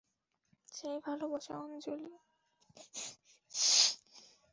[0.69, 2.11] সেই ভালোবাসা আঞ্জলি।